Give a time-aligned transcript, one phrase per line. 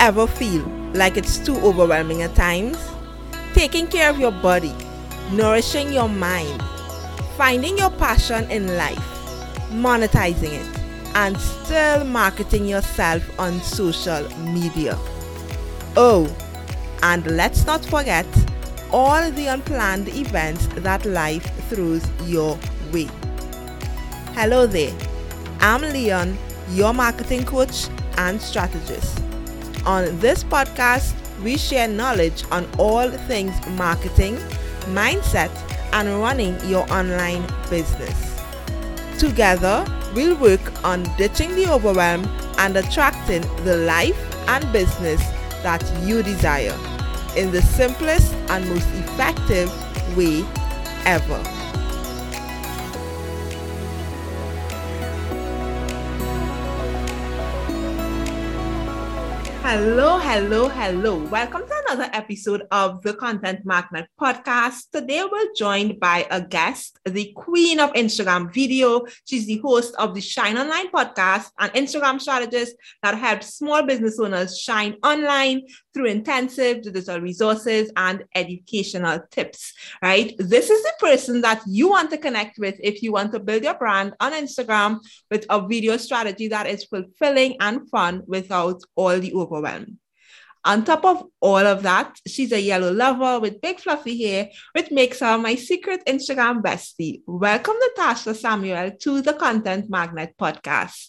[0.00, 0.62] ever feel
[0.94, 2.78] like it's too overwhelming at times?
[3.52, 4.74] Taking care of your body,
[5.30, 6.62] nourishing your mind,
[7.36, 8.98] finding your passion in life,
[9.70, 10.80] monetizing it,
[11.14, 14.96] and still marketing yourself on social media.
[15.96, 16.34] Oh,
[17.02, 18.26] and let's not forget
[18.90, 22.58] all the unplanned events that life throws your
[22.90, 23.08] way.
[24.32, 24.96] Hello there,
[25.60, 26.38] I'm Leon,
[26.70, 29.29] your marketing coach and strategist.
[29.86, 34.36] On this podcast, we share knowledge on all things marketing,
[34.92, 35.50] mindset,
[35.92, 38.42] and running your online business.
[39.18, 42.26] Together, we'll work on ditching the overwhelm
[42.58, 45.20] and attracting the life and business
[45.62, 46.76] that you desire
[47.36, 49.70] in the simplest and most effective
[50.16, 50.44] way
[51.06, 51.59] ever.
[59.62, 61.16] Hello, hello, hello.
[61.30, 64.90] Welcome to another episode of the Content Magnet podcast.
[64.92, 69.04] Today we're joined by a guest, the queen of Instagram video.
[69.24, 74.20] She's the host of the Shine Online podcast, an Instagram strategist that helps small business
[74.20, 80.32] owners shine online through intensive digital resources and educational tips, right?
[80.38, 83.64] This is the person that you want to connect with if you want to build
[83.64, 89.18] your brand on Instagram with a video strategy that is fulfilling and fun without all
[89.18, 89.99] the overwhelm.
[90.64, 94.90] On top of all of that, she's a yellow lover with big fluffy hair, which
[94.90, 97.22] makes her my secret Instagram bestie.
[97.26, 101.08] Welcome, Natasha Samuel, to the Content Magnet podcast.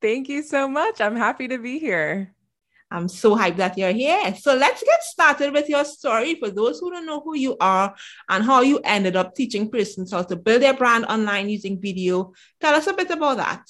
[0.00, 1.00] Thank you so much.
[1.00, 2.32] I'm happy to be here.
[2.88, 4.32] I'm so hyped that you're here.
[4.36, 7.92] So let's get started with your story for those who don't know who you are
[8.28, 12.32] and how you ended up teaching persons how to build their brand online using video.
[12.60, 13.62] Tell us a bit about that.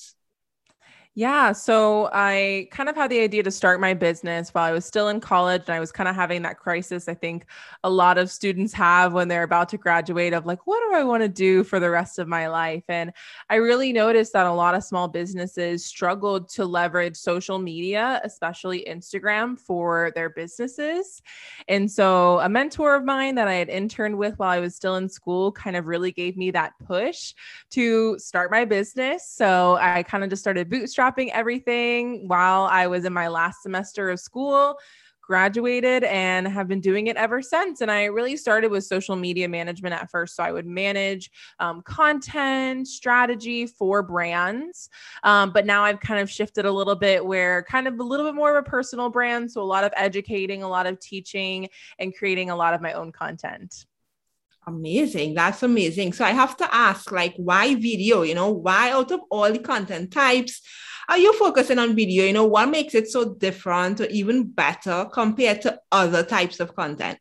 [1.18, 1.52] Yeah.
[1.52, 5.08] So I kind of had the idea to start my business while I was still
[5.08, 5.62] in college.
[5.66, 7.46] And I was kind of having that crisis I think
[7.84, 11.04] a lot of students have when they're about to graduate of like, what do I
[11.04, 12.84] want to do for the rest of my life?
[12.88, 13.14] And
[13.48, 18.84] I really noticed that a lot of small businesses struggled to leverage social media, especially
[18.86, 21.22] Instagram, for their businesses.
[21.66, 24.96] And so a mentor of mine that I had interned with while I was still
[24.96, 27.32] in school kind of really gave me that push
[27.70, 29.26] to start my business.
[29.26, 34.10] So I kind of just started bootstrapping everything while I was in my last semester
[34.10, 34.78] of school
[35.26, 37.80] graduated and have been doing it ever since.
[37.80, 40.36] And I really started with social media management at first.
[40.36, 44.88] So I would manage um, content, strategy for brands.
[45.24, 48.24] Um, but now I've kind of shifted a little bit where kind of a little
[48.24, 49.50] bit more of a personal brand.
[49.50, 51.68] So a lot of educating, a lot of teaching,
[51.98, 53.86] and creating a lot of my own content.
[54.68, 55.34] Amazing.
[55.34, 56.12] That's amazing.
[56.12, 58.22] So I have to ask, like, why video?
[58.22, 60.60] You know, why out of all the content types
[61.08, 62.24] are you focusing on video?
[62.24, 66.74] You know, what makes it so different or even better compared to other types of
[66.74, 67.18] content?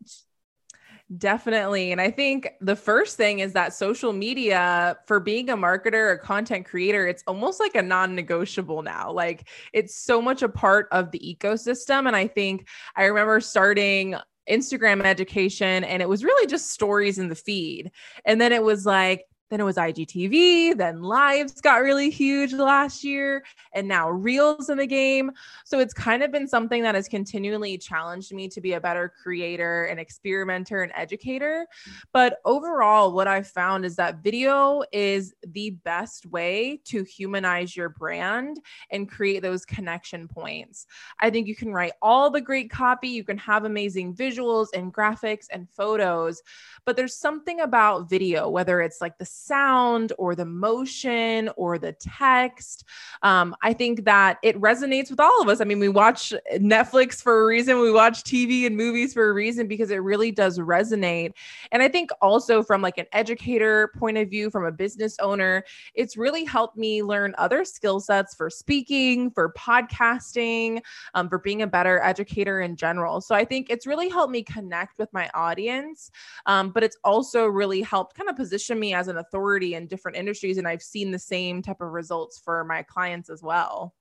[1.16, 1.91] Definitely.
[1.91, 6.18] And I think the first thing is that social media, for being a marketer or
[6.18, 9.12] content creator, it's almost like a non negotiable now.
[9.12, 12.07] Like it's so much a part of the ecosystem.
[12.07, 14.16] And I think I remember starting
[14.50, 17.91] Instagram education and it was really just stories in the feed.
[18.25, 23.03] And then it was like, then it was IGTV, then lives got really huge last
[23.03, 25.31] year, and now reels in the game.
[25.66, 29.13] So it's kind of been something that has continually challenged me to be a better
[29.22, 31.67] creator and experimenter and educator.
[32.11, 37.89] But overall, what I've found is that video is the best way to humanize your
[37.89, 40.88] brand and create those connection points.
[41.19, 44.94] I think you can write all the great copy, you can have amazing visuals and
[44.94, 46.41] graphics and photos,
[46.85, 51.94] but there's something about video, whether it's like the sound or the motion or the
[51.94, 52.85] text.
[53.22, 55.62] Um, I think that it resonates with all of us.
[55.62, 59.34] I mean, we watch Netflix for a reason, we watch TV and movies for a
[59.34, 61.34] reason because it really does resonate.
[61.72, 65.63] And I think also from like an educator point of view, from a business owner,
[65.94, 70.81] it's really helped me learn other skill sets for speaking, for podcasting,
[71.13, 73.21] um, for being a better educator in general.
[73.21, 76.12] So I think it's really helped me connect with my audience.
[76.45, 80.18] Um, but it's also really helped kind of position me as an authority in different
[80.18, 80.57] industries.
[80.57, 83.94] And I've seen the same type of results for my clients as well.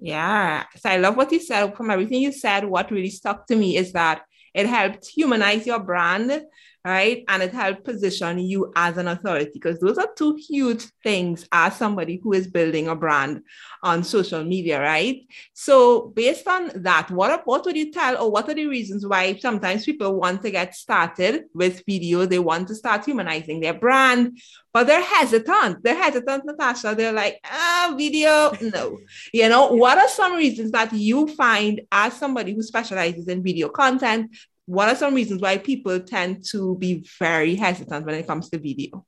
[0.00, 0.64] Yeah.
[0.76, 1.76] So I love what you said.
[1.76, 4.22] From everything you said, what really stuck to me is that
[4.54, 6.42] it helped humanize your brand
[6.84, 7.24] right?
[7.28, 11.76] And it helps position you as an authority because those are two huge things as
[11.76, 13.42] somebody who is building a brand
[13.82, 15.20] on social media, right?
[15.52, 19.36] So based on that, what, what would you tell or what are the reasons why
[19.36, 22.26] sometimes people want to get started with video?
[22.26, 24.38] They want to start humanizing their brand,
[24.72, 25.82] but they're hesitant.
[25.82, 26.94] They're hesitant, Natasha.
[26.96, 28.98] They're like, ah, video, no.
[29.32, 33.68] You know, what are some reasons that you find as somebody who specializes in video
[33.68, 34.36] content
[34.68, 38.58] what are some reasons why people tend to be very hesitant when it comes to
[38.58, 39.06] video?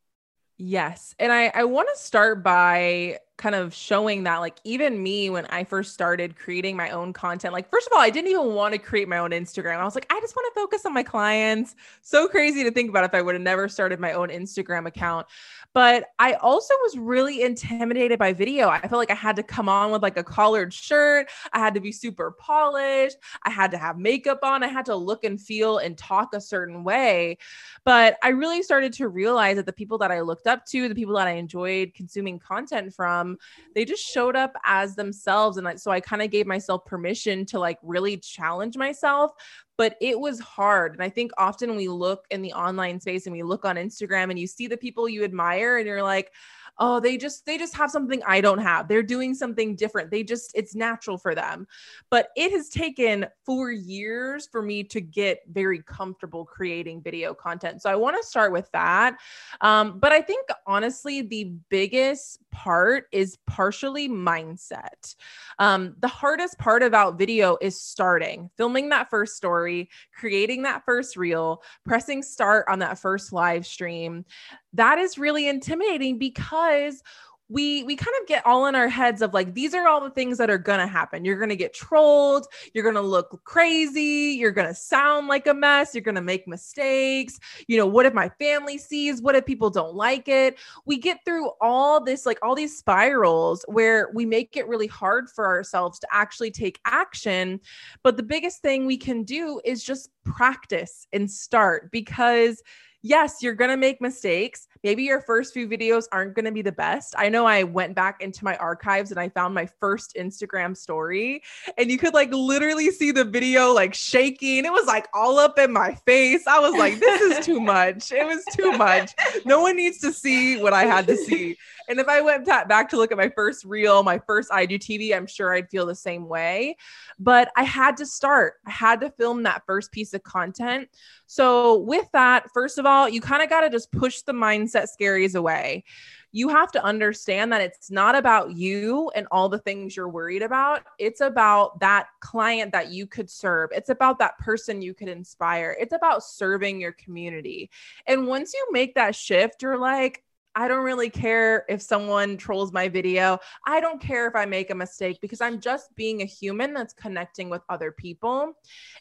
[0.57, 1.15] Yes.
[1.19, 5.47] And I, I want to start by kind of showing that, like, even me, when
[5.47, 8.73] I first started creating my own content, like, first of all, I didn't even want
[8.73, 9.79] to create my own Instagram.
[9.79, 11.75] I was like, I just want to focus on my clients.
[12.03, 15.27] So crazy to think about if I would have never started my own Instagram account.
[15.73, 18.69] But I also was really intimidated by video.
[18.69, 21.29] I felt like I had to come on with like a collared shirt.
[21.53, 23.17] I had to be super polished.
[23.45, 24.63] I had to have makeup on.
[24.63, 27.39] I had to look and feel and talk a certain way.
[27.85, 30.95] But I really started to realize that the people that I looked up to, the
[30.95, 33.30] people that I enjoyed consuming content from,
[33.75, 35.57] they just showed up as themselves.
[35.57, 39.33] And so I kind of gave myself permission to like really challenge myself
[39.81, 40.93] but it was hard.
[40.93, 44.29] And I think often we look in the online space and we look on Instagram
[44.29, 46.33] and you see the people you admire and you're like,
[46.81, 48.89] oh they just they just have something i don't have.
[48.89, 50.11] They're doing something different.
[50.11, 51.67] They just it's natural for them.
[52.11, 57.83] But it has taken four years for me to get very comfortable creating video content.
[57.83, 59.17] So i want to start with that.
[59.61, 65.15] Um, but i think honestly the biggest part is partially mindset.
[65.59, 71.17] Um, the hardest part about video is starting filming that first story creating that first
[71.17, 74.27] reel pressing start on that first live stream.
[74.75, 77.03] That is really intimidating because
[77.51, 80.11] we we kind of get all in our heads of like these are all the
[80.11, 81.25] things that are going to happen.
[81.25, 85.47] You're going to get trolled you're going to look crazy you're going to sound like
[85.47, 87.39] a mess you're going to make mistakes.
[87.67, 89.21] You know what if my family sees?
[89.21, 90.59] What if people don't like it?
[90.87, 95.29] We get through all this like all these spirals where we make it really hard
[95.29, 97.61] for ourselves to actually take action.
[98.03, 102.63] But the biggest thing we can do is just practice and start because
[103.03, 104.69] yes, you're going to make mistakes.
[104.83, 107.15] Maybe your first few videos aren't going to be the best.
[107.19, 111.43] I know I went back into my archives and I found my first Instagram story
[111.77, 114.65] and you could like literally see the video like shaking.
[114.65, 116.47] It was like all up in my face.
[116.47, 118.11] I was like, this is too much.
[118.13, 119.13] It was too much.
[119.45, 121.57] No one needs to see what I had to see.
[121.91, 125.27] And if I went back to look at my first reel, my first IGTV, I'm
[125.27, 126.77] sure I'd feel the same way.
[127.19, 128.55] But I had to start.
[128.65, 130.89] I had to film that first piece of content.
[131.27, 134.70] So, with that, first of all, you kind of got to just push the mindset
[134.75, 135.85] scaries away.
[136.33, 140.43] You have to understand that it's not about you and all the things you're worried
[140.43, 140.83] about.
[140.99, 143.71] It's about that client that you could serve.
[143.73, 145.77] It's about that person you could inspire.
[145.81, 147.69] It's about serving your community.
[148.07, 150.23] And once you make that shift, you're like,
[150.57, 153.39] I don't really care if someone trolls my video.
[153.67, 156.93] I don't care if I make a mistake because I'm just being a human that's
[156.93, 158.55] connecting with other people.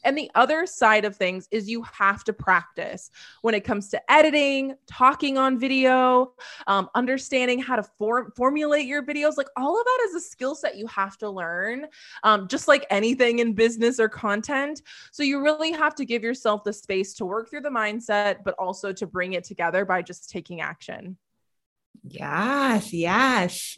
[0.04, 3.10] And the other side of things is you have to practice
[3.42, 6.34] when it comes to editing, talking on video,
[6.68, 9.36] um, understanding how to form formulate your videos.
[9.36, 11.88] Like all of that is a skill set you have to learn,
[12.24, 14.84] um, just like anything in business or content.
[15.12, 18.56] So you really have to give yourself the space to work through the mindset, but
[18.60, 21.18] also to bring it together by just taking action.
[22.10, 23.78] Yes, yes.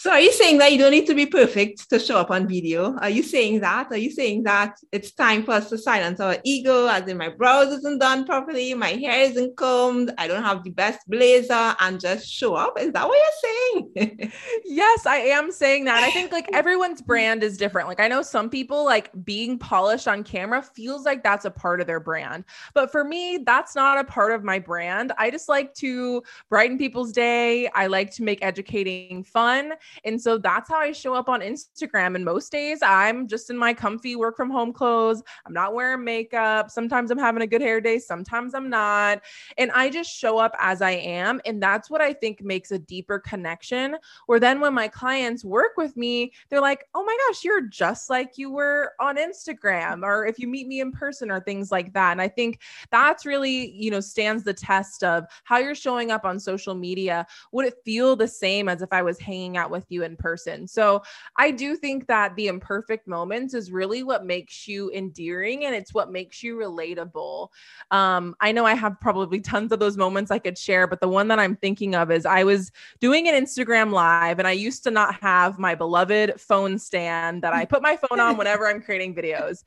[0.00, 2.46] So are you saying that you don't need to be perfect to show up on
[2.46, 2.96] video?
[2.98, 3.88] Are you saying that?
[3.90, 7.30] Are you saying that it's time for us to silence our ego, as in my
[7.30, 11.98] brows isn't done properly, my hair isn't combed, I don't have the best blazer, and
[11.98, 12.78] just show up?
[12.78, 14.32] Is that what you're saying?
[14.64, 16.04] yes, I am saying that.
[16.04, 17.88] I think like everyone's brand is different.
[17.88, 21.80] Like I know some people like being polished on camera feels like that's a part
[21.80, 22.44] of their brand.
[22.72, 25.10] But for me, that's not a part of my brand.
[25.18, 27.66] I just like to brighten people's day.
[27.74, 29.72] I like to make educating fun.
[30.04, 32.14] And so that's how I show up on Instagram.
[32.14, 35.22] And most days I'm just in my comfy work from home clothes.
[35.46, 36.70] I'm not wearing makeup.
[36.70, 39.20] Sometimes I'm having a good hair day, sometimes I'm not.
[39.56, 41.40] And I just show up as I am.
[41.44, 43.96] And that's what I think makes a deeper connection.
[44.26, 48.10] Where then when my clients work with me, they're like, oh my gosh, you're just
[48.10, 51.92] like you were on Instagram, or if you meet me in person, or things like
[51.92, 52.12] that.
[52.12, 56.24] And I think that's really, you know, stands the test of how you're showing up
[56.24, 57.26] on social media.
[57.52, 60.16] Would it feel the same as if I was hanging out with with you in
[60.16, 60.66] person.
[60.66, 61.02] So
[61.36, 65.94] I do think that the imperfect moments is really what makes you endearing and it's
[65.94, 67.48] what makes you relatable.
[67.92, 71.08] Um, I know I have probably tons of those moments I could share, but the
[71.08, 74.82] one that I'm thinking of is I was doing an Instagram live and I used
[74.84, 78.82] to not have my beloved phone stand that I put my phone on whenever I'm
[78.82, 79.62] creating videos.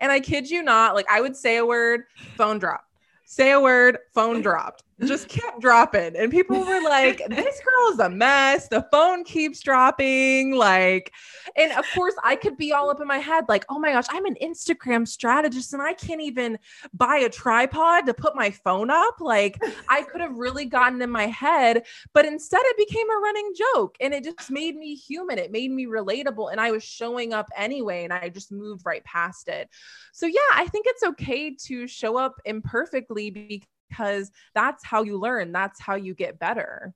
[0.00, 2.04] And I kid you not, like I would say a word,
[2.36, 2.84] phone drop
[3.26, 6.16] say a word, phone dropped just kept dropping.
[6.16, 8.68] And people were like this girl is a mess.
[8.68, 10.54] The phone keeps dropping.
[10.54, 11.12] Like
[11.56, 14.06] and of course i could be all up in my head like oh my gosh
[14.10, 16.58] i'm an instagram strategist and i can't even
[16.92, 19.20] buy a tripod to put my phone up.
[19.20, 23.52] Like i could have really gotten in my head but instead it became a running
[23.74, 25.38] joke and it just made me human.
[25.38, 29.04] It made me relatable and i was showing up anyway and i just moved right
[29.04, 29.68] past it.
[30.12, 35.18] So yeah i think it's okay to show up imperfectly because because that's how you
[35.18, 36.94] learn, that's how you get better.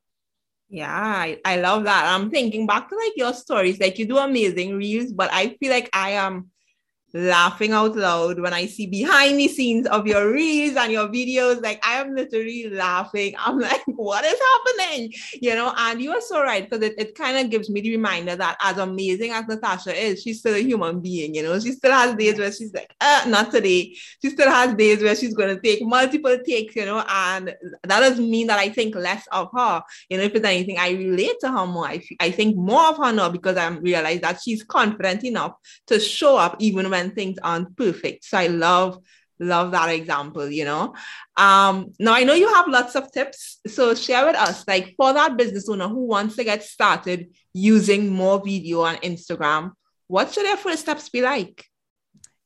[0.68, 2.06] Yeah, I, I love that.
[2.06, 5.70] I'm thinking back to like your stories, like you do amazing reels, but I feel
[5.70, 6.50] like I am
[7.12, 11.62] laughing out loud when I see behind the scenes of your reels and your videos.
[11.62, 13.34] Like I am literally laughing.
[13.38, 15.12] I'm like, what is happening?
[15.40, 17.90] You know, and you are so right because it, it kind of gives me the
[17.90, 21.72] reminder that as amazing as Natasha is, she's still a human being, you know, she
[21.72, 23.94] still has days where she's like, uh, not today.
[24.22, 28.00] She still has days where she's going to take multiple takes, you know, and that
[28.00, 29.82] doesn't mean that I think less of her.
[30.08, 31.86] You know, if it's anything, I relate to her more.
[31.86, 35.54] I, I think more of her now because I realize that she's confident enough
[35.86, 38.24] to show up even when when things aren't perfect.
[38.24, 39.02] So I love
[39.42, 40.94] love that example you know?
[41.36, 43.58] Um now i know you have lots of tips.
[43.66, 48.10] So share with us like for that business owner who wants to get started using
[48.10, 49.72] more video on instagram
[50.06, 51.69] what should their first steps be like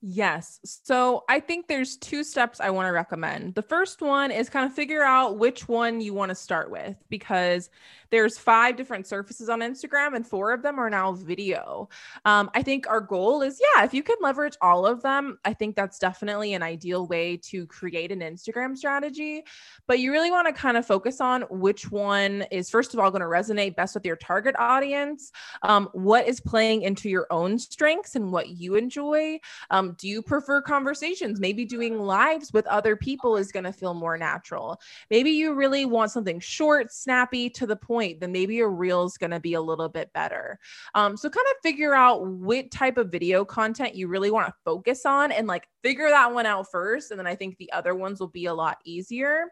[0.07, 0.61] Yes.
[0.65, 3.55] So I think there's two steps I want to recommend.
[3.55, 7.03] The first one is kind of figure out which one you want to start with
[7.09, 7.71] because
[8.11, 11.89] there's five different surfaces on Instagram and four of them are now video.
[12.27, 15.55] Um, I think our goal is, yeah, if you can leverage all of them, I
[15.55, 19.43] think that's definitely an ideal way to create an Instagram strategy.
[19.89, 23.11] But you really want to kind of focus on which one is, first of all,
[23.11, 25.33] going to resonate best with your target audience.
[25.63, 29.41] Um, what is playing into your own strengths and what you enjoy?
[29.71, 31.41] Um, do you prefer conversations?
[31.41, 34.81] Maybe doing lives with other people is going to feel more natural.
[35.11, 38.21] Maybe you really want something short, snappy, to the point.
[38.21, 40.59] Then maybe a reel is going to be a little bit better.
[40.95, 44.55] Um, so kind of figure out what type of video content you really want to
[44.65, 47.11] focus on and like figure that one out first.
[47.11, 49.51] And then I think the other ones will be a lot easier.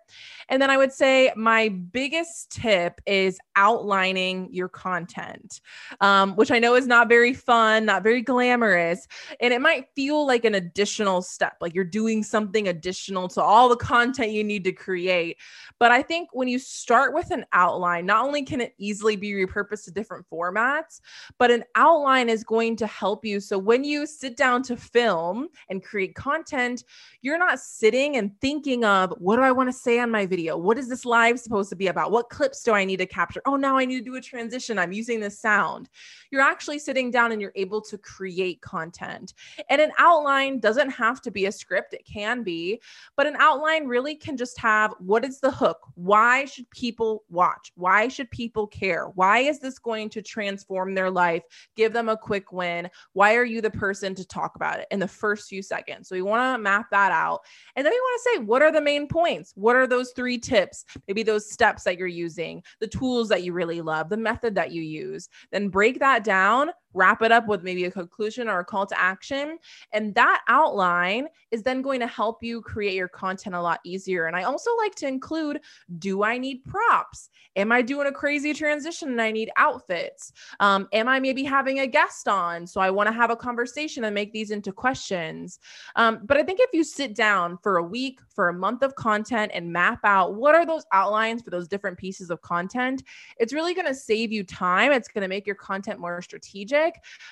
[0.48, 5.60] And then I would say my biggest tip is outlining your content,
[6.00, 9.06] um, which I know is not very fun, not very glamorous.
[9.40, 13.68] And it might feel like an additional step, like you're doing something additional to all
[13.68, 15.38] the content you need to create.
[15.78, 19.32] But I think when you start with an outline, not only can it easily be
[19.32, 21.00] repurposed to different formats,
[21.38, 23.40] but an outline is going to help you.
[23.40, 26.84] So when you sit down to film and create content,
[27.20, 30.56] you're not sitting and thinking of what do I want to say on my video?
[30.56, 32.10] What is this live supposed to be about?
[32.10, 33.42] What clips do I need to capture?
[33.46, 34.78] Oh, now I need to do a transition.
[34.78, 35.90] I'm using this sound.
[36.30, 39.34] You're actually sitting down and you're able to create content.
[39.68, 40.21] And an outline
[40.60, 42.80] doesn't have to be a script, it can be,
[43.16, 45.78] but an outline really can just have what is the hook?
[45.94, 47.72] Why should people watch?
[47.74, 49.06] Why should people care?
[49.14, 51.42] Why is this going to transform their life?
[51.76, 52.88] Give them a quick win.
[53.12, 56.08] Why are you the person to talk about it in the first few seconds?
[56.08, 57.40] So we want to map that out.
[57.76, 59.52] And then we want to say, what are the main points?
[59.56, 60.84] What are those three tips?
[61.08, 64.72] Maybe those steps that you're using, the tools that you really love, the method that
[64.72, 65.28] you use.
[65.50, 69.00] Then break that down wrap it up with maybe a conclusion or a call to
[69.00, 69.58] action.
[69.92, 74.26] And that outline is then going to help you create your content a lot easier.
[74.26, 75.60] And I also like to include
[75.98, 77.30] do I need props?
[77.56, 80.32] Am I doing a crazy transition and I need outfits?
[80.60, 82.66] Um, am I maybe having a guest on?
[82.66, 85.58] So I want to have a conversation and make these into questions.
[85.96, 88.94] Um, but I think if you sit down for a week, for a month of
[88.94, 93.02] content and map out what are those outlines for those different pieces of content,
[93.38, 94.92] it's really going to save you time.
[94.92, 96.81] It's going to make your content more strategic,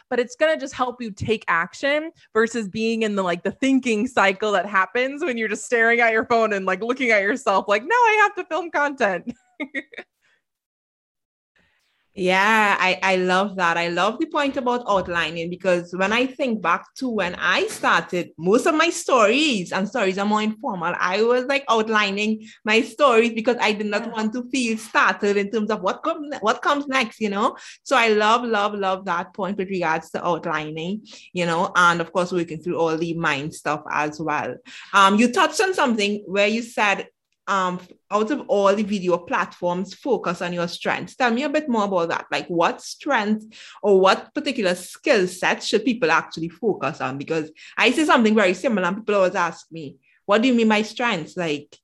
[0.09, 3.53] but it's going to just help you take action versus being in the like the
[3.53, 7.23] thinking cycle that happens when you're just staring at your phone and like looking at
[7.23, 9.33] yourself like, now I have to film content.
[12.21, 13.79] Yeah, I, I love that.
[13.79, 18.33] I love the point about outlining because when I think back to when I started,
[18.37, 20.93] most of my stories and stories are more informal.
[20.99, 25.51] I was like outlining my stories because I did not want to feel startled in
[25.51, 27.57] terms of what comes what comes next, you know.
[27.85, 32.13] So I love, love, love that point with regards to outlining, you know, and of
[32.13, 34.57] course working through all the mind stuff as well.
[34.93, 37.07] Um, you touched on something where you said
[37.51, 37.81] um,
[38.13, 41.17] out of all the video platforms, focus on your strengths.
[41.17, 42.27] Tell me a bit more about that.
[42.31, 43.45] Like, what strength
[43.83, 47.19] or what particular skill sets should people actually focus on?
[47.19, 50.69] Because I say something very similar, and people always ask me, What do you mean
[50.69, 51.37] by strengths?
[51.37, 51.77] Like,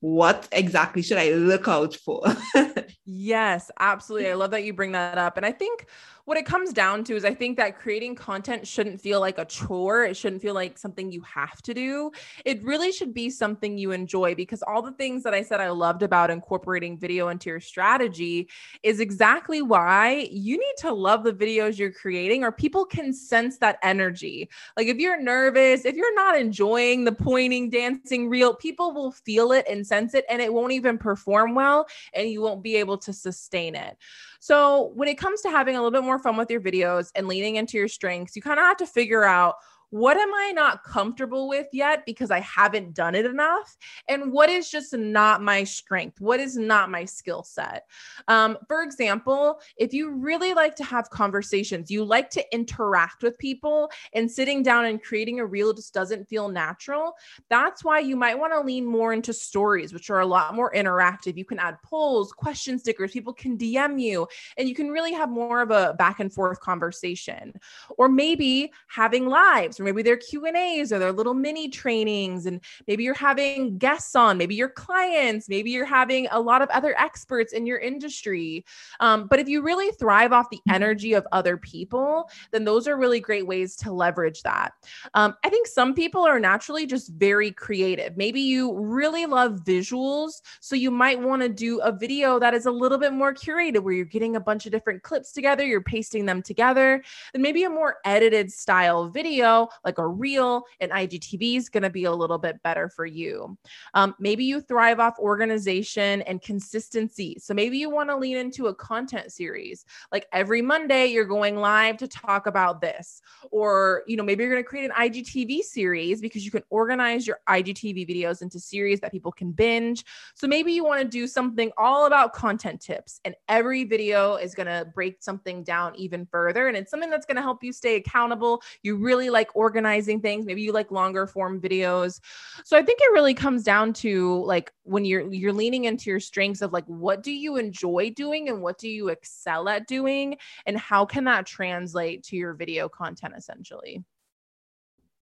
[0.00, 2.22] what exactly should I look out for?
[3.06, 4.30] yes, absolutely.
[4.30, 5.38] I love that you bring that up.
[5.38, 5.86] And I think
[6.26, 9.44] what it comes down to is I think that creating content shouldn't feel like a
[9.44, 10.04] chore.
[10.04, 12.10] It shouldn't feel like something you have to do.
[12.44, 15.70] It really should be something you enjoy because all the things that I said I
[15.70, 18.48] loved about incorporating video into your strategy
[18.82, 23.58] is exactly why you need to love the videos you're creating or people can sense
[23.58, 24.50] that energy.
[24.76, 29.52] Like if you're nervous, if you're not enjoying the pointing, dancing reel, people will feel
[29.52, 32.98] it and sense it and it won't even perform well and you won't be able
[32.98, 33.96] to sustain it.
[34.40, 37.26] So, when it comes to having a little bit more fun with your videos and
[37.28, 39.54] leaning into your strengths, you kind of have to figure out
[39.96, 43.76] what am I not comfortable with yet because I haven't done it enough?
[44.08, 46.20] And what is just not my strength?
[46.20, 47.84] What is not my skill set?
[48.28, 53.38] Um, for example, if you really like to have conversations, you like to interact with
[53.38, 57.14] people, and sitting down and creating a reel just doesn't feel natural,
[57.48, 60.72] that's why you might want to lean more into stories, which are a lot more
[60.74, 61.38] interactive.
[61.38, 65.30] You can add polls, question stickers, people can DM you, and you can really have
[65.30, 67.58] more of a back and forth conversation.
[67.96, 72.60] Or maybe having lives maybe they're Q and A's or their little mini trainings, and
[72.86, 76.94] maybe you're having guests on, maybe your clients, maybe you're having a lot of other
[76.98, 78.64] experts in your industry.
[79.00, 82.96] Um, but if you really thrive off the energy of other people, then those are
[82.96, 84.72] really great ways to leverage that.
[85.14, 88.16] Um, I think some people are naturally just very creative.
[88.16, 92.66] Maybe you really love visuals, so you might want to do a video that is
[92.66, 95.80] a little bit more curated, where you're getting a bunch of different clips together, you're
[95.80, 97.02] pasting them together.
[97.32, 101.90] Then maybe a more edited style video like a reel, and IGTV is going to
[101.90, 103.56] be a little bit better for you.
[103.94, 107.36] Um, maybe you thrive off organization and consistency.
[107.40, 109.84] So maybe you want to lean into a content series.
[110.12, 113.20] Like every Monday, you're going live to talk about this.
[113.50, 117.26] Or, you know, maybe you're going to create an IGTV series because you can organize
[117.26, 120.04] your IGTV videos into series that people can binge.
[120.34, 124.54] So maybe you want to do something all about content tips, and every video is
[124.54, 126.68] going to break something down even further.
[126.68, 128.62] And it's something that's going to help you stay accountable.
[128.82, 132.20] You really like organizing things maybe you like longer form videos.
[132.64, 136.20] So i think it really comes down to like when you're you're leaning into your
[136.20, 140.36] strengths of like what do you enjoy doing and what do you excel at doing?
[140.66, 144.04] And how can that translate to your video content essentially?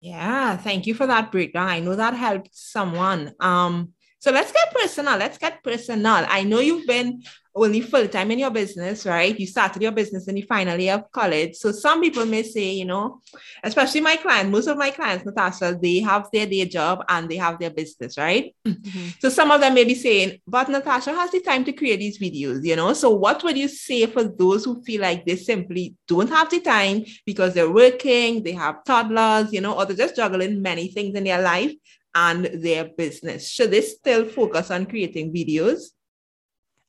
[0.02, 1.68] Yeah thank you for that breakdown.
[1.68, 3.34] I know that helped someone.
[3.40, 5.18] Um so let's get personal.
[5.18, 6.26] Let's get personal.
[6.28, 7.24] I know you've been
[7.56, 9.38] only full time in your business, right?
[9.38, 11.56] You started your business in the final year of college.
[11.56, 13.22] So some people may say, you know,
[13.64, 17.38] especially my clients, most of my clients, Natasha, they have their day job and they
[17.38, 18.54] have their business, right?
[18.66, 19.08] Mm-hmm.
[19.20, 22.20] So some of them may be saying, but Natasha has the time to create these
[22.20, 22.94] videos, you know?
[22.94, 26.60] So what would you say for those who feel like they simply don't have the
[26.60, 31.16] time because they're working, they have toddlers, you know, or they're just juggling many things
[31.16, 31.74] in their life
[32.20, 33.50] and their business?
[33.50, 35.80] Should they still focus on creating videos?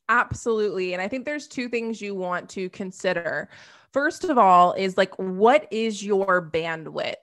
[0.08, 0.92] Absolutely.
[0.92, 3.48] And I think there's two things you want to consider.
[3.92, 7.14] First of all, is like, what is your bandwidth?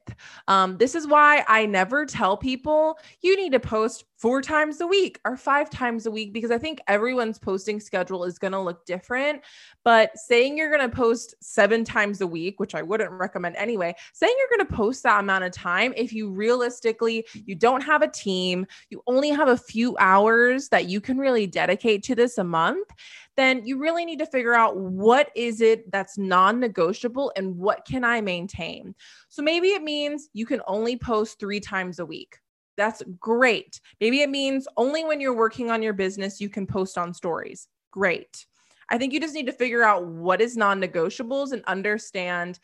[0.48, 4.88] Um, this is why I never tell people you need to post four times a
[4.88, 8.60] week or five times a week because I think everyone's posting schedule is going to
[8.60, 9.42] look different.
[9.84, 13.96] But saying you're going to post seven times a week, which I wouldn't recommend anyway,
[14.14, 18.02] saying you're going to post that amount of time, if you realistically you don't have
[18.02, 22.40] a team, you only have a few hours that you can really dedicate to this
[22.40, 22.88] a month,
[23.36, 28.04] then you really need to figure out what is it that's non-negotiable and what can
[28.04, 28.96] I maintain.
[29.30, 32.40] So maybe it means you can only post 3 times a week.
[32.78, 33.82] That's great.
[34.00, 37.68] Maybe it means only when you're working on your business you can post on stories.
[37.92, 38.46] Great.
[38.90, 42.60] I think you just need to figure out what is non-negotiables and understand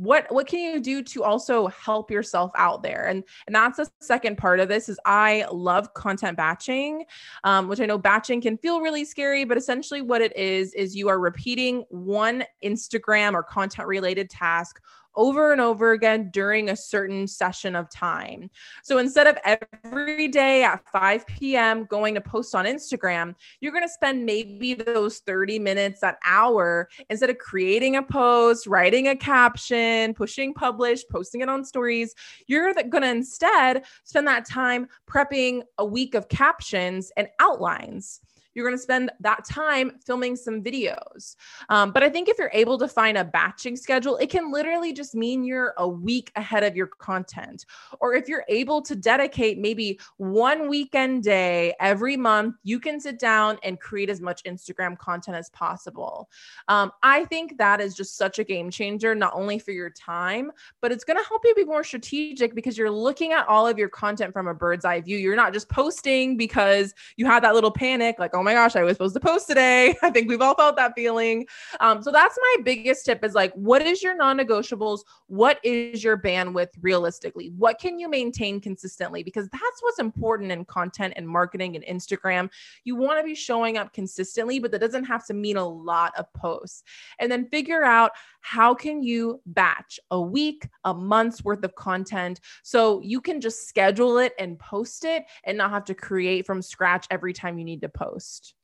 [0.00, 3.86] what what can you do to also help yourself out there and and that's the
[4.00, 7.04] second part of this is i love content batching
[7.44, 10.96] um, which i know batching can feel really scary but essentially what it is is
[10.96, 14.80] you are repeating one instagram or content related task
[15.16, 18.50] over and over again during a certain session of time.
[18.82, 19.36] So instead of
[19.84, 21.84] every day at 5 p.m.
[21.84, 26.88] going to post on Instagram, you're going to spend maybe those 30 minutes, that hour,
[27.08, 29.78] instead of creating a post, writing a caption,
[30.14, 32.14] pushing publish, posting it on stories,
[32.46, 38.20] you're going to instead spend that time prepping a week of captions and outlines
[38.54, 41.36] you're going to spend that time filming some videos.
[41.68, 44.92] Um, but I think if you're able to find a batching schedule, it can literally
[44.92, 47.66] just mean you're a week ahead of your content.
[48.00, 53.18] Or if you're able to dedicate maybe one weekend day every month, you can sit
[53.18, 56.28] down and create as much Instagram content as possible.
[56.68, 60.50] Um, I think that is just such a game changer, not only for your time,
[60.80, 63.78] but it's going to help you be more strategic because you're looking at all of
[63.78, 65.18] your content from a bird's eye view.
[65.18, 68.74] You're not just posting because you have that little panic, like, oh my my gosh,
[68.74, 69.94] I was supposed to post today.
[70.02, 71.46] I think we've all felt that feeling.
[71.78, 75.02] Um, so that's my biggest tip is like, what is your non negotiables?
[75.28, 77.52] What is your bandwidth realistically?
[77.56, 79.22] What can you maintain consistently?
[79.22, 82.50] Because that's what's important in content and marketing and Instagram.
[82.82, 86.12] You want to be showing up consistently, but that doesn't have to mean a lot
[86.18, 86.82] of posts.
[87.20, 88.10] And then figure out
[88.40, 93.68] how can you batch a week, a month's worth of content so you can just
[93.68, 97.64] schedule it and post it and not have to create from scratch every time you
[97.64, 98.54] need to post.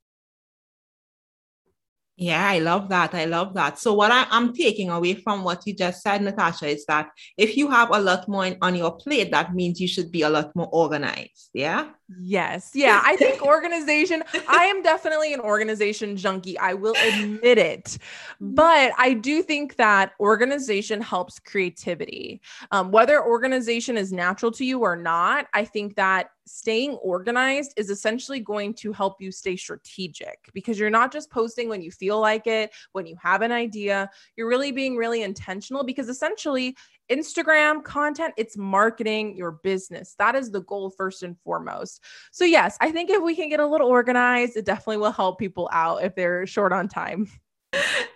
[2.18, 3.14] Yeah, I love that.
[3.14, 3.78] I love that.
[3.78, 7.58] So, what I, am taking away from what you just said, Natasha, is that if
[7.58, 10.56] you have a lot more on your plate, that means you should be a lot
[10.56, 11.50] more organized.
[11.52, 11.90] Yeah.
[12.20, 12.70] Yes.
[12.72, 13.02] Yeah.
[13.04, 16.56] I think organization, I am definitely an organization junkie.
[16.58, 17.98] I will admit it.
[18.40, 22.40] But I do think that organization helps creativity.
[22.70, 27.90] Um, whether organization is natural to you or not, I think that staying organized is
[27.90, 32.05] essentially going to help you stay strategic because you're not just posting when you feel
[32.14, 34.10] like it, when you have an idea.
[34.36, 36.76] You're really being really intentional because essentially
[37.10, 40.14] Instagram content, it's marketing your business.
[40.18, 42.02] That is the goal first and foremost.
[42.32, 45.38] So, yes, I think if we can get a little organized, it definitely will help
[45.38, 47.28] people out if they're short on time.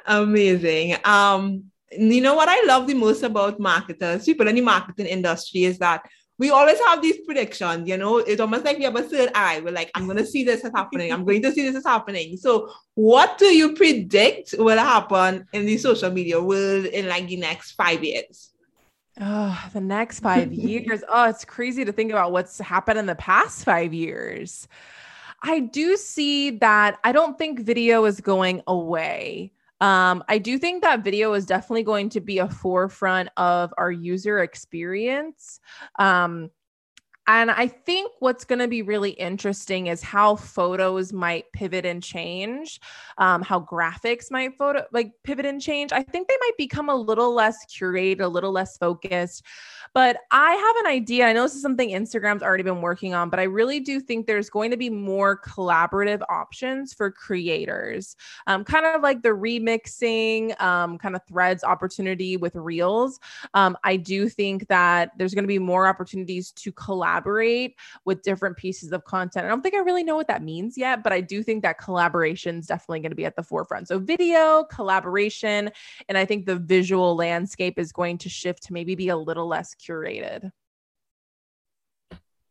[0.06, 0.96] Amazing.
[1.04, 5.64] Um, you know what I love the most about marketers, people in the marketing industry,
[5.64, 6.08] is that
[6.40, 9.60] we always have these predictions, you know, it's almost like we have a third eye.
[9.60, 11.12] We're like, I'm going to see this is happening.
[11.12, 12.38] I'm going to see this is happening.
[12.38, 17.36] So, what do you predict will happen in the social media world in like the
[17.36, 18.52] next five years?
[19.20, 21.04] Oh, the next five years.
[21.10, 24.66] Oh, it's crazy to think about what's happened in the past five years.
[25.42, 29.52] I do see that I don't think video is going away.
[29.80, 33.90] Um, I do think that video is definitely going to be a forefront of our
[33.90, 35.60] user experience.
[35.98, 36.50] Um,
[37.30, 42.02] and I think what's going to be really interesting is how photos might pivot and
[42.02, 42.80] change,
[43.18, 45.92] um, how graphics might photo like pivot and change.
[45.92, 49.44] I think they might become a little less curated, a little less focused.
[49.94, 51.26] But I have an idea.
[51.26, 54.26] I know this is something Instagram's already been working on, but I really do think
[54.26, 58.16] there's going to be more collaborative options for creators,
[58.48, 63.20] um, kind of like the remixing, um, kind of threads opportunity with Reels.
[63.54, 67.19] Um, I do think that there's going to be more opportunities to collaborate
[68.04, 69.46] with different pieces of content.
[69.46, 71.78] I don't think I really know what that means yet, but I do think that
[71.78, 73.88] collaboration is definitely going to be at the forefront.
[73.88, 75.70] So, video, collaboration,
[76.08, 79.46] and I think the visual landscape is going to shift to maybe be a little
[79.46, 80.50] less curated.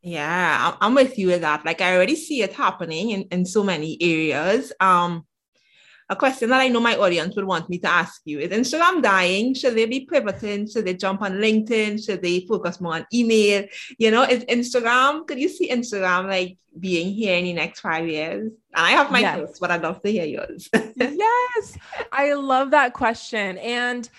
[0.01, 1.65] Yeah, I'm with you with that.
[1.65, 4.71] Like I already see it happening in, in so many areas.
[4.79, 5.25] Um,
[6.10, 9.02] a question that I know my audience would want me to ask you is Instagram
[9.02, 9.54] dying?
[9.54, 10.67] Should they be pivoting?
[10.67, 12.04] Should they jump on LinkedIn?
[12.04, 13.65] Should they focus more on email?
[14.00, 18.08] You know, is Instagram, could you see Instagram like being here in the next five
[18.08, 18.52] years?
[18.76, 19.38] And I have my yes.
[19.38, 20.67] thoughts, but I'd love to hear yours.
[20.95, 21.78] yes,
[22.12, 23.60] I love that question.
[23.60, 24.10] And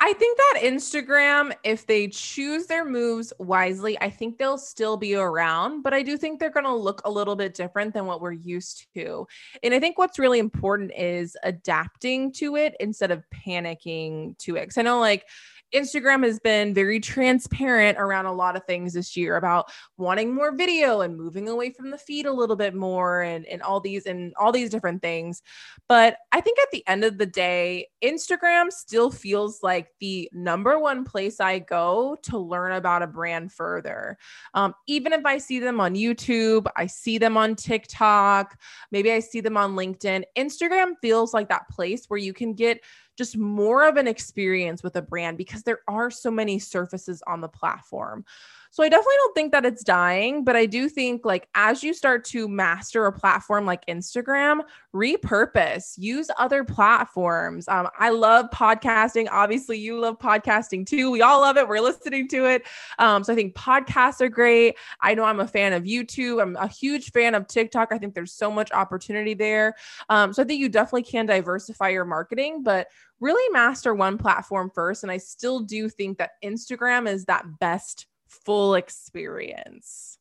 [0.00, 5.16] I think that Instagram, if they choose their moves wisely, I think they'll still be
[5.16, 8.20] around, but I do think they're going to look a little bit different than what
[8.20, 9.26] we're used to.
[9.62, 14.60] And I think what's really important is adapting to it instead of panicking to it.
[14.60, 15.24] Because I know, like,
[15.74, 20.54] Instagram has been very transparent around a lot of things this year about wanting more
[20.54, 24.06] video and moving away from the feed a little bit more and, and all these
[24.06, 25.42] and all these different things.
[25.88, 30.78] But I think at the end of the day, Instagram still feels like the number
[30.78, 34.16] one place I go to learn about a brand further.
[34.54, 38.58] Um, even if I see them on YouTube, I see them on TikTok,
[38.90, 42.80] maybe I see them on LinkedIn, Instagram feels like that place where you can get
[43.18, 47.40] just more of an experience with a brand because there are so many surfaces on
[47.40, 48.24] the platform.
[48.70, 51.94] So I definitely don't think that it's dying, but I do think like as you
[51.94, 54.60] start to master a platform like Instagram,
[54.94, 57.68] repurpose, use other platforms.
[57.68, 59.28] Um, I love podcasting.
[59.30, 61.10] Obviously, you love podcasting too.
[61.10, 61.68] We all love it.
[61.68, 62.66] We're listening to it.
[62.98, 64.76] Um, so I think podcasts are great.
[65.00, 66.42] I know I'm a fan of YouTube.
[66.42, 67.88] I'm a huge fan of TikTok.
[67.92, 69.74] I think there's so much opportunity there.
[70.08, 72.88] Um, so I think you definitely can diversify your marketing, but
[73.20, 75.02] really master one platform first.
[75.02, 80.18] And I still do think that Instagram is that best full experience.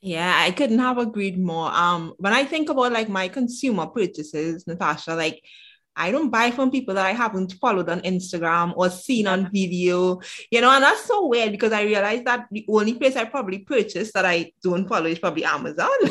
[0.00, 1.70] Yeah, I couldn't have agreed more.
[1.72, 5.42] Um, when I think about like my consumer purchases, Natasha, like
[5.98, 10.20] I don't buy from people that I haven't followed on Instagram or seen on video,
[10.50, 13.58] you know, and that's so weird because I realized that the only place I probably
[13.58, 15.88] purchase that I don't follow is probably Amazon.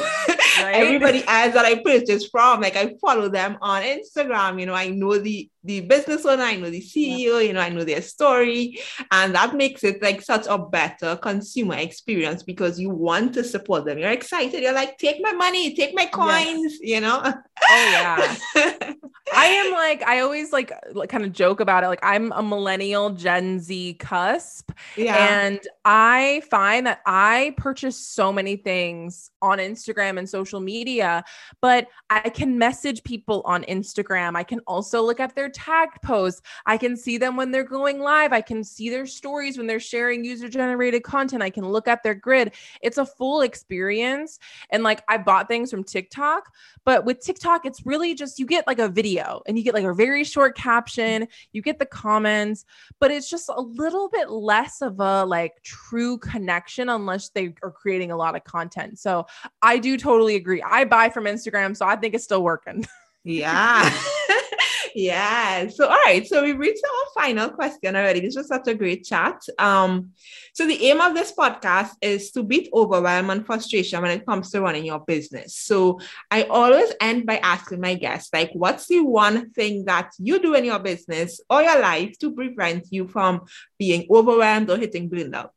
[0.57, 0.77] Right?
[0.77, 4.89] Everybody else that I purchase from, like I follow them on Instagram, you know, I
[4.89, 8.79] know the the business owner, I know the CEO, you know, I know their story.
[9.11, 13.85] And that makes it like such a better consumer experience because you want to support
[13.85, 13.99] them.
[13.99, 14.63] You're excited.
[14.63, 16.95] You're like, take my money, take my coins, yes.
[16.95, 17.21] you know?
[17.21, 17.33] Oh,
[17.69, 18.37] yeah.
[19.35, 21.87] I am like, I always like, like kind of joke about it.
[21.87, 24.71] Like, I'm a millennial Gen Z cusp.
[24.95, 25.15] Yeah.
[25.15, 31.23] And I find that I purchase so many things on Instagram and social media,
[31.61, 34.35] but I can message people on Instagram.
[34.35, 36.41] I can also look at their tagged posts.
[36.65, 38.33] I can see them when they're going live.
[38.33, 41.43] I can see their stories when they're sharing user generated content.
[41.43, 42.53] I can look at their grid.
[42.81, 44.39] It's a full experience.
[44.69, 46.51] And like I bought things from TikTok,
[46.83, 49.89] but with TikTok, it's really just you get like a video and you get like
[49.89, 52.65] a very short caption, you get the comments,
[52.99, 57.71] but it's just a little bit less of a like true connection unless they are
[57.71, 58.99] creating a lot of content.
[58.99, 59.27] So
[59.61, 60.61] I do totally agree.
[60.61, 62.85] I buy from Instagram, so I think it's still working.
[63.23, 63.93] Yeah.
[64.95, 65.67] yeah.
[65.67, 66.25] So, all right.
[66.25, 68.19] So we reached our final question already.
[68.19, 69.41] This was such a great chat.
[69.59, 70.11] Um,
[70.53, 74.51] so the aim of this podcast is to beat overwhelm and frustration when it comes
[74.51, 75.55] to running your business.
[75.55, 75.99] So
[76.31, 80.55] I always end by asking my guests, like, what's the one thing that you do
[80.55, 83.41] in your business or your life to prevent you from
[83.77, 85.49] being overwhelmed or hitting burnout?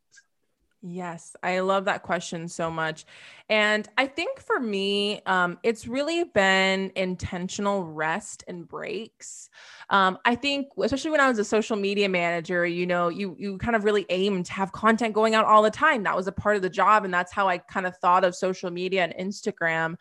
[0.82, 3.04] Yes, I love that question so much.
[3.50, 9.50] And I think for me, um, it's really been intentional rest and breaks.
[9.90, 13.58] Um, I think, especially when I was a social media manager, you know, you you
[13.58, 16.02] kind of really aim to have content going out all the time.
[16.04, 18.34] That was a part of the job, and that's how I kind of thought of
[18.34, 19.96] social media and Instagram.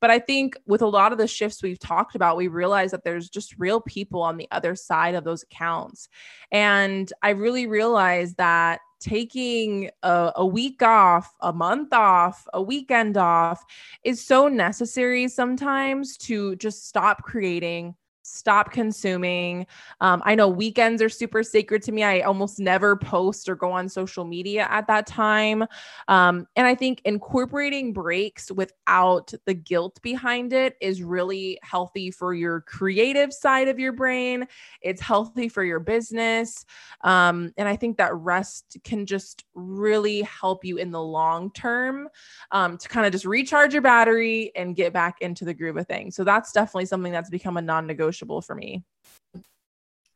[0.00, 3.04] But I think with a lot of the shifts we've talked about, we realize that
[3.04, 6.08] there's just real people on the other side of those accounts,
[6.50, 13.16] and I really realized that taking a, a, week off, a month off, a weekend
[13.16, 13.64] off
[14.04, 19.66] is so necessary sometimes to just stop creating stop consuming.
[20.00, 22.04] Um, I know weekends are super sacred to me.
[22.04, 25.64] I almost never post or go on social media at that time.
[26.08, 32.32] Um, and I think incorporating breaks without the guilt behind it is really healthy for
[32.32, 34.46] your creative side of your brain.
[34.80, 36.64] It's healthy for your business.
[37.02, 42.08] Um, and I think that rest can just really help you in the long term
[42.52, 45.86] um, to kind of just recharge your battery and get back into the groove of
[45.88, 46.14] things.
[46.14, 48.82] So that's definitely something that's become a non negotiable negotiable for me.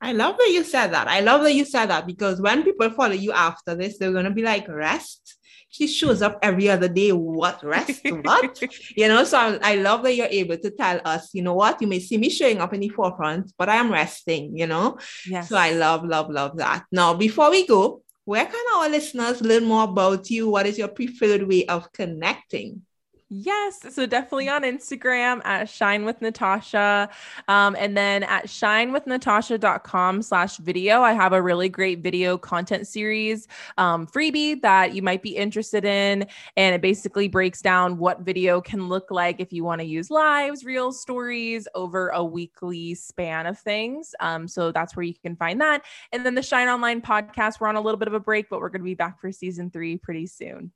[0.00, 1.08] I love that you said that.
[1.08, 4.30] I love that you said that because when people follow you after this, they're gonna
[4.30, 5.36] be like, rest.
[5.68, 7.12] She shows up every other day.
[7.12, 8.02] What rest?
[8.22, 8.62] what?
[8.96, 11.80] You know, so I, I love that you're able to tell us, you know what,
[11.80, 14.98] you may see me showing up in the forefront, but I am resting, you know?
[15.26, 15.48] Yes.
[15.48, 16.84] So I love, love, love that.
[16.92, 20.48] Now, before we go, where can our listeners learn more about you?
[20.48, 22.85] What is your preferred way of connecting?
[23.28, 23.80] Yes.
[23.92, 27.10] So definitely on Instagram at Shine with Natasha.
[27.48, 32.38] Um, and then at shine with shinewithnatasha.com slash video, I have a really great video
[32.38, 36.28] content series um, freebie that you might be interested in.
[36.56, 40.08] And it basically breaks down what video can look like if you want to use
[40.08, 44.14] lives, real stories over a weekly span of things.
[44.20, 45.82] Um, so that's where you can find that.
[46.12, 48.60] And then the Shine Online podcast, we're on a little bit of a break, but
[48.60, 50.70] we're going to be back for season three pretty soon.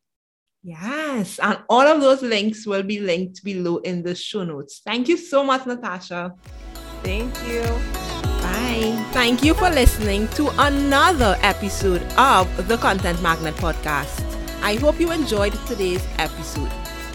[0.62, 4.82] Yes, and all of those links will be linked below in the show notes.
[4.84, 6.34] Thank you so much, Natasha.
[7.02, 7.62] Thank you.
[8.42, 9.06] Bye.
[9.12, 14.22] Thank you for listening to another episode of the Content Magnet podcast.
[14.62, 16.70] I hope you enjoyed today's episode.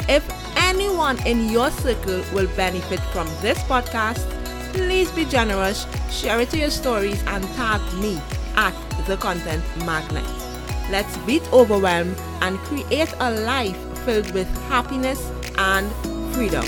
[0.09, 0.25] If
[0.57, 4.25] anyone in your circle will benefit from this podcast,
[4.73, 8.19] please be generous, share it to your stories, and tag me
[8.55, 8.73] at
[9.05, 10.44] the Content Magnet.
[10.91, 15.91] Let's beat overwhelm and create a life filled with happiness and
[16.33, 16.65] freedom.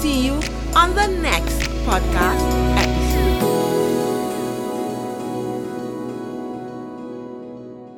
[0.00, 0.34] See you
[0.74, 2.65] on the next podcast.